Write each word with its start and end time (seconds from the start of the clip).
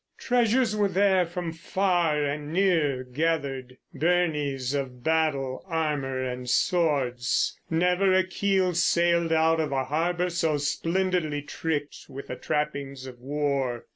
Treasures 0.17 0.75
were 0.75 0.87
there 0.87 1.27
from 1.27 1.53
far 1.53 2.23
and 2.25 2.51
near 2.51 3.03
gathered, 3.03 3.77
Byrnies 3.93 4.73
of 4.73 5.03
battle, 5.03 5.63
armor 5.67 6.23
and 6.23 6.49
swords; 6.49 7.55
Never 7.69 8.11
a 8.15 8.23
keel 8.25 8.73
sailed 8.73 9.31
out 9.31 9.59
of 9.59 9.71
a 9.71 9.83
harbor 9.83 10.31
So 10.31 10.57
splendidly 10.57 11.43
tricked 11.43 12.07
with 12.09 12.29
the 12.29 12.35
trappings 12.35 13.05
of 13.05 13.19
war. 13.19 13.85